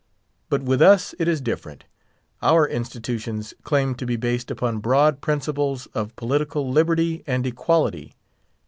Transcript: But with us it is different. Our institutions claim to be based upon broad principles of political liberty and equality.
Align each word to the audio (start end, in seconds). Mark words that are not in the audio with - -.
But 0.49 0.63
with 0.63 0.81
us 0.81 1.13
it 1.19 1.27
is 1.27 1.41
different. 1.41 1.85
Our 2.41 2.67
institutions 2.67 3.53
claim 3.61 3.93
to 3.93 4.05
be 4.07 4.15
based 4.15 4.49
upon 4.49 4.79
broad 4.79 5.21
principles 5.21 5.85
of 5.93 6.15
political 6.15 6.71
liberty 6.71 7.23
and 7.27 7.45
equality. 7.45 8.15